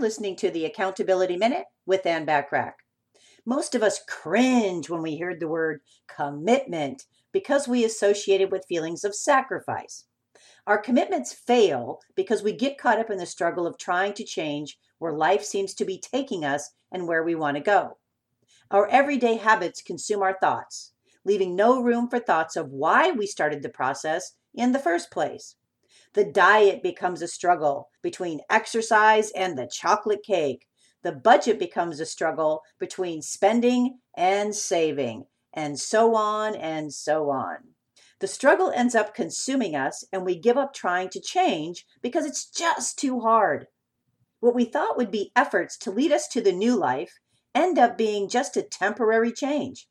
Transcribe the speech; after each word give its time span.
Listening 0.00 0.34
to 0.36 0.50
the 0.50 0.64
Accountability 0.64 1.36
Minute 1.36 1.66
with 1.84 2.06
Ann 2.06 2.24
Bachrach. 2.24 2.72
Most 3.44 3.74
of 3.74 3.82
us 3.82 4.00
cringe 4.08 4.88
when 4.88 5.02
we 5.02 5.14
hear 5.14 5.36
the 5.38 5.46
word 5.46 5.82
commitment 6.08 7.04
because 7.32 7.68
we 7.68 7.84
associate 7.84 8.40
it 8.40 8.50
with 8.50 8.64
feelings 8.66 9.04
of 9.04 9.14
sacrifice. 9.14 10.06
Our 10.66 10.78
commitments 10.78 11.34
fail 11.34 12.00
because 12.14 12.42
we 12.42 12.54
get 12.54 12.78
caught 12.78 12.98
up 12.98 13.10
in 13.10 13.18
the 13.18 13.26
struggle 13.26 13.66
of 13.66 13.76
trying 13.76 14.14
to 14.14 14.24
change 14.24 14.78
where 15.00 15.12
life 15.12 15.44
seems 15.44 15.74
to 15.74 15.84
be 15.84 15.98
taking 16.00 16.46
us 16.46 16.70
and 16.90 17.06
where 17.06 17.22
we 17.22 17.34
want 17.34 17.58
to 17.58 17.62
go. 17.62 17.98
Our 18.70 18.88
everyday 18.88 19.36
habits 19.36 19.82
consume 19.82 20.22
our 20.22 20.38
thoughts, 20.40 20.92
leaving 21.26 21.54
no 21.54 21.82
room 21.82 22.08
for 22.08 22.20
thoughts 22.20 22.56
of 22.56 22.70
why 22.70 23.10
we 23.10 23.26
started 23.26 23.62
the 23.62 23.68
process 23.68 24.32
in 24.54 24.72
the 24.72 24.78
first 24.78 25.10
place. 25.10 25.56
The 26.14 26.24
diet 26.24 26.82
becomes 26.82 27.22
a 27.22 27.28
struggle 27.28 27.88
between 28.02 28.40
exercise 28.50 29.30
and 29.32 29.56
the 29.56 29.66
chocolate 29.66 30.22
cake. 30.22 30.66
The 31.02 31.12
budget 31.12 31.58
becomes 31.58 32.00
a 32.00 32.06
struggle 32.06 32.62
between 32.78 33.22
spending 33.22 34.00
and 34.16 34.54
saving, 34.54 35.26
and 35.52 35.78
so 35.78 36.14
on 36.14 36.54
and 36.54 36.92
so 36.92 37.30
on. 37.30 37.74
The 38.20 38.26
struggle 38.26 38.70
ends 38.70 38.94
up 38.94 39.14
consuming 39.14 39.74
us, 39.74 40.04
and 40.12 40.24
we 40.24 40.36
give 40.36 40.58
up 40.58 40.74
trying 40.74 41.08
to 41.10 41.20
change 41.20 41.86
because 42.02 42.26
it's 42.26 42.44
just 42.44 42.98
too 42.98 43.20
hard. 43.20 43.66
What 44.40 44.54
we 44.54 44.64
thought 44.66 44.96
would 44.96 45.10
be 45.10 45.32
efforts 45.34 45.76
to 45.78 45.90
lead 45.90 46.12
us 46.12 46.28
to 46.28 46.40
the 46.40 46.52
new 46.52 46.76
life 46.76 47.18
end 47.54 47.78
up 47.78 47.96
being 47.96 48.28
just 48.28 48.56
a 48.56 48.62
temporary 48.62 49.32
change. 49.32 49.88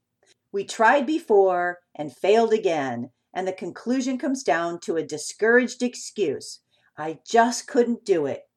We 0.51 0.63
tried 0.63 1.05
before 1.05 1.79
and 1.95 2.15
failed 2.15 2.53
again, 2.53 3.11
and 3.33 3.47
the 3.47 3.53
conclusion 3.53 4.17
comes 4.17 4.43
down 4.43 4.79
to 4.81 4.97
a 4.97 5.03
discouraged 5.03 5.81
excuse 5.81 6.59
I 6.99 7.19
just 7.25 7.65
couldn't 7.65 8.03
do 8.03 8.25
it. 8.25 8.49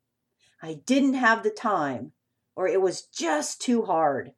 I 0.61 0.81
didn't 0.85 1.15
have 1.15 1.45
the 1.45 1.51
time, 1.51 2.11
or 2.56 2.67
it 2.67 2.83
was 2.83 3.03
just 3.03 3.61
too 3.61 3.83
hard. 3.83 4.33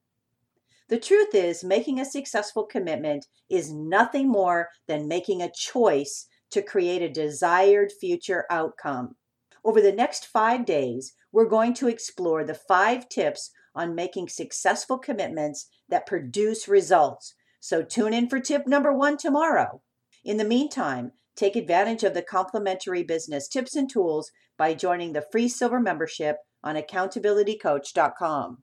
The 0.91 0.99
truth 0.99 1.35
is, 1.35 1.65
making 1.65 1.99
a 1.99 2.05
successful 2.05 2.65
commitment 2.65 3.27
is 3.49 3.73
nothing 3.73 4.29
more 4.29 4.69
than 4.87 5.09
making 5.09 5.41
a 5.41 5.51
choice 5.51 6.27
to 6.51 6.61
create 6.61 7.01
a 7.01 7.09
desired 7.09 7.93
future 7.99 8.45
outcome. 8.51 9.17
Over 9.65 9.81
the 9.81 9.93
next 9.93 10.27
five 10.27 10.67
days, 10.67 11.15
we're 11.33 11.49
going 11.49 11.73
to 11.75 11.89
explore 11.89 12.45
the 12.45 12.53
five 12.53 13.09
tips 13.09 13.51
on 13.75 13.95
making 13.95 14.29
successful 14.29 14.99
commitments 14.99 15.69
that 15.89 16.07
produce 16.07 16.69
results. 16.69 17.35
So 17.61 17.83
tune 17.83 18.13
in 18.13 18.29
for 18.29 18.39
tip 18.39 18.67
number 18.67 18.93
one 18.93 19.17
tomorrow. 19.17 19.81
In 20.25 20.39
the 20.39 20.45
meantime, 20.45 21.13
take 21.37 21.55
advantage 21.55 22.03
of 22.03 22.15
the 22.15 22.23
complimentary 22.23 23.03
business 23.03 23.47
tips 23.47 23.77
and 23.77 23.91
tools 23.91 24.33
by 24.57 24.73
joining 24.73 25.13
the 25.13 25.27
free 25.31 25.49
silver 25.49 25.79
membership 25.79 26.39
on 26.63 26.77
accountabilitycoach.com. 26.77 28.63